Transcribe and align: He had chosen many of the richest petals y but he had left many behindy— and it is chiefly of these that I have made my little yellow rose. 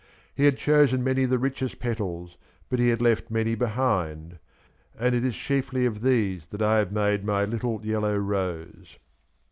He 0.33 0.45
had 0.45 0.57
chosen 0.57 1.03
many 1.03 1.25
of 1.25 1.29
the 1.29 1.37
richest 1.37 1.77
petals 1.77 2.31
y 2.31 2.35
but 2.71 2.79
he 2.79 2.89
had 2.89 3.03
left 3.03 3.29
many 3.29 3.55
behindy— 3.55 4.39
and 4.99 5.13
it 5.13 5.23
is 5.23 5.35
chiefly 5.35 5.85
of 5.85 6.01
these 6.01 6.47
that 6.47 6.61
I 6.63 6.79
have 6.79 6.91
made 6.91 7.23
my 7.23 7.45
little 7.45 7.85
yellow 7.85 8.17
rose. 8.17 8.97